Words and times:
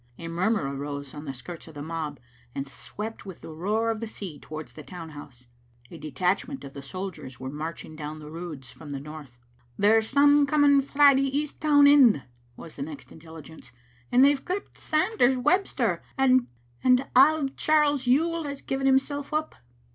A 0.17 0.27
murmur 0.27 0.75
arose 0.75 1.13
on 1.13 1.25
the 1.25 1.33
skirts 1.35 1.67
of 1.67 1.75
the 1.75 1.83
mob, 1.83 2.19
and 2.55 2.67
swept 2.67 3.23
with 3.23 3.41
the 3.41 3.53
roar 3.53 3.91
of 3.91 3.99
the 3.99 4.07
sea 4.07 4.39
towards 4.39 4.73
the 4.73 4.81
town 4.81 5.09
house. 5.11 5.45
A 5.91 5.99
detachment 5.99 6.63
of 6.63 6.73
the 6.73 6.81
sol 6.81 7.11
diers 7.11 7.39
were 7.39 7.51
marching 7.51 7.95
down 7.95 8.17
the 8.17 8.31
Roods 8.31 8.71
from 8.71 8.93
the 8.93 8.99
north. 8.99 9.37
"There's 9.77 10.09
some 10.09 10.47
coming 10.47 10.81
frae 10.81 11.13
the 11.13 11.37
east 11.37 11.61
town 11.61 11.85
end," 11.85 12.23
was 12.57 12.77
the 12.77 12.81
next 12.81 13.11
intelligence; 13.11 13.71
"and 14.11 14.25
they've 14.25 14.43
gripped 14.43 14.79
Sanders 14.79 15.37
Webster, 15.37 16.01
and 16.17 16.47
auld 17.15 17.55
Charles 17.55 18.07
Yuill 18.07 18.45
has 18.45 18.61
given 18.63 18.87
himsel' 18.87 19.27
up." 19.31 19.53